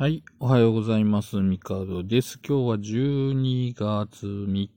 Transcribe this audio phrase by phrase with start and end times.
[0.00, 0.24] はい。
[0.38, 1.36] おはようございます。
[1.42, 2.40] ミカドです。
[2.42, 4.70] 今日は12月3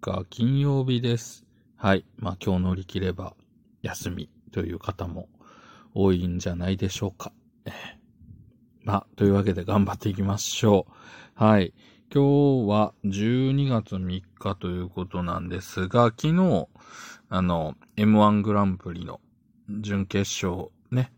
[0.00, 1.44] 日金曜日です。
[1.74, 2.04] はい。
[2.18, 3.34] まあ今日乗り切れば
[3.82, 5.28] 休みという方も
[5.92, 7.32] 多いんじゃないでしょうか。
[8.84, 10.92] まあ、というわけで頑張っていきましょう。
[11.34, 11.74] はい。
[12.14, 16.68] 今日は12月3日ということなんですが、昨日、
[17.28, 19.20] あの、M1 グランプリの
[19.68, 21.12] 準決勝ね、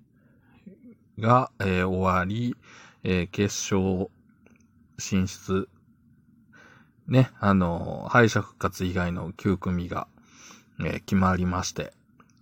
[1.19, 2.57] が、えー終わり、
[3.05, 4.11] えー決勝
[4.99, 5.68] 進出、
[7.09, 10.07] ね、あの、敗者復活以外の9組が、
[10.81, 11.93] えー決まりまして、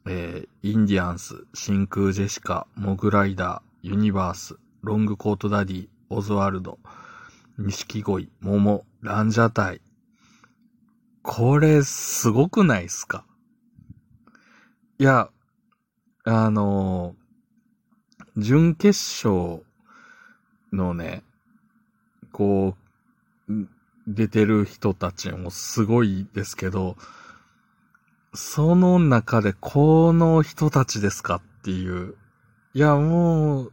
[0.06, 6.78] えーインディアンス、真空ジェシカ、モグライダー、ゆにばーす、ロングコートダディ、オズワルド、
[7.58, 9.80] 錦鯉、桃、ランジャタイ。
[11.22, 13.24] これ、すごくないっすか？
[14.98, 15.30] いや、
[16.24, 17.20] あのー
[18.36, 19.64] 準決勝
[20.72, 21.22] のね、
[22.32, 22.76] こ
[23.48, 23.52] う、
[24.06, 26.96] 出てる人たちもすごいですけど、
[28.34, 32.14] その中でこの人たちですかっていう。
[32.74, 33.72] いや、もう、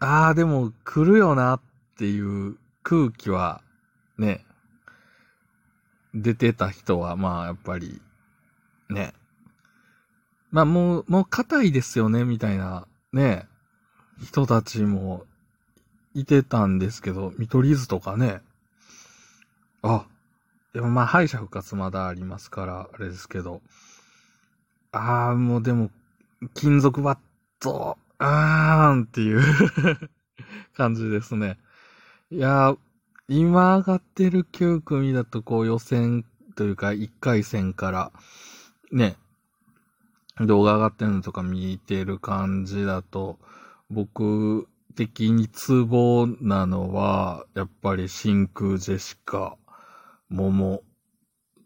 [0.00, 1.60] ああ、でも来るよなっ
[1.96, 3.62] ていう空気は、
[4.18, 4.44] ね、
[6.14, 8.02] 出てた人は、まあ、やっぱり、
[8.90, 9.14] ね。
[10.50, 13.48] まあ、もう、もう硬いですよね、みたいな、ね、
[14.22, 15.24] 人たちも
[16.14, 18.40] いてたんですけど、見取り図とかね。
[19.82, 20.06] あ、
[20.72, 23.60] でもまあ、敗者復活まだありますから、あれですけど。
[24.92, 25.90] ああ、もうでも、
[26.54, 27.18] 金属バッ
[27.60, 29.42] ト、あーんっていう
[30.76, 31.58] 感じですね。
[32.30, 32.78] いやー、
[33.28, 36.24] 今上がってる9組だとこう予選
[36.56, 38.12] というか1回戦から、
[38.92, 39.16] ね、
[40.40, 43.38] 動画上がってるのとか見てる感じだと、
[43.90, 49.56] 僕的にツボなのは、やっぱり真空ジェシカ、
[50.28, 50.82] 桃、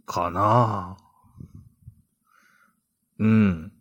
[0.07, 0.97] かな
[3.19, 3.73] うん。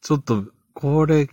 [0.00, 0.44] ちょっと、
[0.74, 1.28] これ、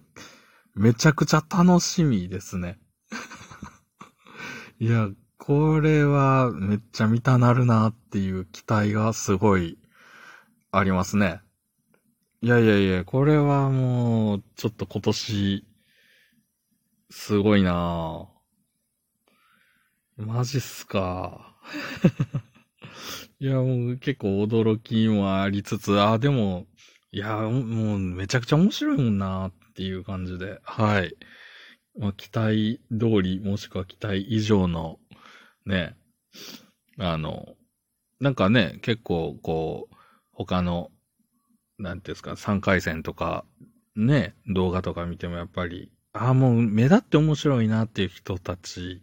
[0.76, 2.80] めちゃくちゃ楽しみですね。
[4.80, 9.80] いや、これはめっちゃ見たなるなっていう期待がすごい
[10.72, 11.42] ありますね。
[12.42, 15.66] いやいやいや、これはもう、ちょっと今年、
[17.12, 21.58] すごいなぁマジっすか。
[23.40, 26.68] いや、もう結構驚きもありつつ、あ、でも、
[27.12, 31.18] いや、もうめちゃくちゃ面白いもんなっていう感じで、はい。
[31.98, 34.98] まあ、期待通り、もしくは期待以上の、
[35.66, 35.98] ね、
[36.98, 37.58] あの、
[38.22, 39.96] なんかね、結構こう、
[40.32, 40.92] 他の、
[41.78, 43.44] なんていうんですか、3回戦とか、
[43.98, 49.02] ね、動画とか見てもやっぱり、ああ、もう目立って面白いなっていう人たち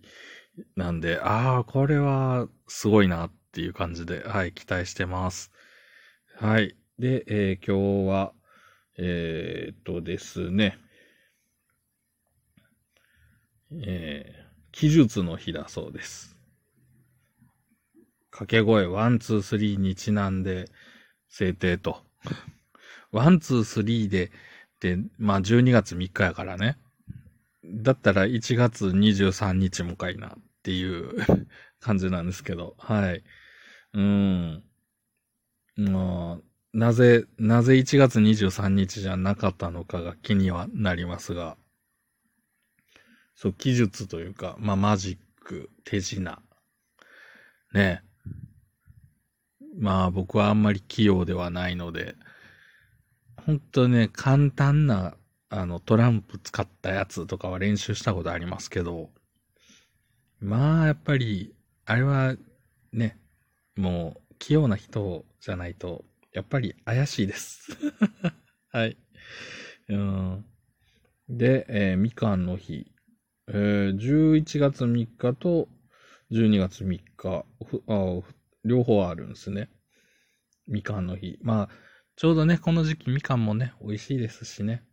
[0.77, 5.53] なんで、ああ、これはすごいなっていう感じで、はい、期待してます。
[6.37, 6.77] はい。
[6.99, 8.33] で、えー今日は、
[8.99, 10.79] えーっとですね、
[13.73, 16.37] えー奇術の日だそうです。
[18.31, 20.71] 掛け声 one, two, three にちなんで
[21.29, 22.03] 制定と。
[23.13, 24.31] one, two, three で、
[24.81, 26.79] で、まあ12月3日やからね。
[27.69, 31.17] だったら1月23日もかいなっていう
[31.81, 33.23] 感じなんですけど、はい。
[33.95, 34.65] うん。
[35.77, 36.43] まあ、
[36.73, 41.57] なぜ、なぜ1月23日じゃなかったのかが気にはなりますが、
[43.35, 46.43] そう、記述というか、まあ、マジック、手品。
[47.73, 48.03] ね
[49.79, 52.17] まあ、僕はあんまり器用ではないので、
[53.47, 55.15] 本当ね、簡単な、
[55.51, 59.11] あの、トランプ使ったやつとかは練習したことありますけど、
[60.41, 61.55] まあ、やっぱり、
[61.85, 62.37] あれは、
[62.93, 63.19] ね、
[63.77, 67.71] もう、器用な人じゃないと、やっぱり怪しいです。
[68.71, 68.97] はい。
[69.89, 70.45] うん。
[71.29, 72.93] で、えーみかんの日。
[73.49, 75.69] えー11月3日と
[76.31, 77.47] 12月3日、
[78.65, 79.71] 両方あるんですね。
[80.69, 81.39] みかんの日。
[81.43, 81.69] まあ、
[82.17, 84.85] ちょうどね、この時期みかんもね、美味しいですしね。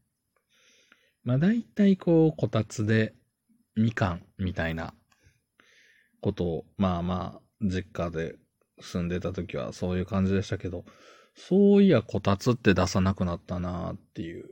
[1.25, 3.15] まあ、大体こう、こたつで
[3.75, 4.93] みかんみたいな
[6.21, 8.35] ことを、まあまあ、実家で
[8.79, 10.85] 住んでた時はそういう感じでしたけど、
[11.35, 14.45] そういや、こたつって出さなくなったなっていう。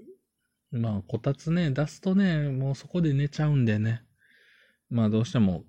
[0.72, 4.04] まあ、こたつね、出すとね、もうそこで寝ちゃうんでね。
[4.90, 5.64] まあ、どうしても、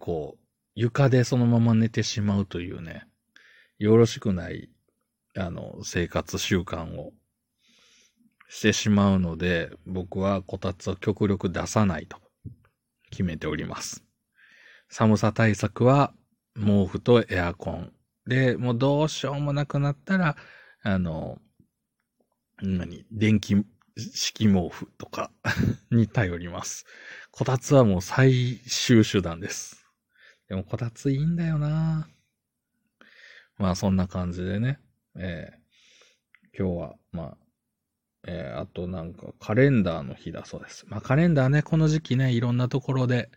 [0.00, 0.44] こう、
[0.74, 3.06] 床でそのまま寝てしまうというね、
[3.78, 4.68] よろしくない、
[5.36, 7.12] あの、生活習慣を
[8.48, 12.18] してしまうので、僕はこたつを極力出さないと
[13.10, 14.04] 決めております。
[14.88, 16.14] 寒さ対策は
[16.54, 17.92] 毛布とエアコン。
[18.26, 20.36] で、もうどうしようもなくなったら、
[20.82, 21.38] あの、
[22.60, 23.64] 何、電気
[23.96, 25.30] 式毛布とか
[25.90, 26.86] に頼ります。
[27.30, 29.86] こたつはもう最終手段です。
[30.48, 32.08] でもこたついいんだよな
[33.58, 34.80] まあそんな感じでね、
[35.16, 35.58] えー
[36.58, 37.38] 今日は、まあ、
[38.28, 40.86] えーあとなんかカレンダーの日だそうです。
[40.88, 43.30] まあカレンダーね、この時期ね、いろんなところで、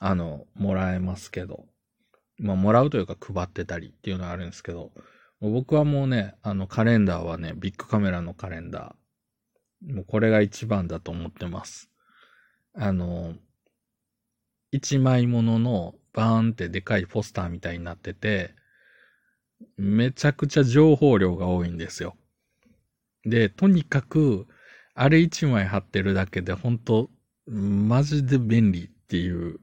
[0.00, 1.66] あの、もらえますけど、
[2.38, 4.92] まあもらうというか配ってたりっていうのはあるんですけど、
[5.40, 11.90] 僕はもうね、あのカレンダーはね、ビッグカメラのカレンダー、もうこれが一番だと思ってます。
[12.74, 13.34] あの、
[14.70, 18.54] 一枚もののバーンってでかいポスターみたいになってて、
[19.78, 22.16] めちゃくちゃ情報量が多いんですよ。
[23.28, 24.46] で、とにかく、
[24.94, 27.10] あれ一枚貼ってるだけで、本当
[27.46, 29.60] マジで便利っていう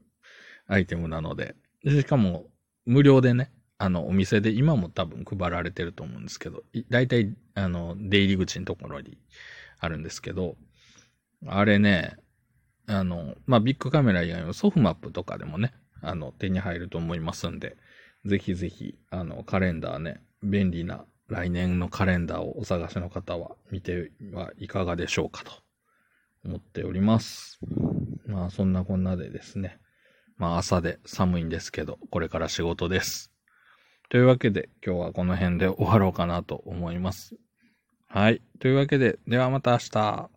[0.67, 2.47] アイテムなので、しかも、
[2.85, 9.17] 無料でね、あの、お店で今も多分配られてると思うんですけど、だい大体、あの、出入り口のところに
[9.79, 10.55] あるんですけど、
[11.45, 12.17] あれね、
[12.87, 17.77] あの、まあ、ビッグカメラ以外のソフマップとかでもね、あの、手に入ると思いますんで、
[18.25, 25.51] ぜひぜひ、あの、カレンダーね、便利な来年のカレンダーをお探しの方は見てはいかがでしょうかと
[26.45, 27.59] 思っております。
[28.27, 29.79] まあ、そんなこんなでですね、
[30.37, 33.31] まあ、朝で寒いんですけど、これから仕事です。
[34.09, 37.35] というわけで、今日はこの辺で終わろうかなと思います。
[38.07, 38.41] はい。
[38.59, 40.29] というわけで、ではまた明日。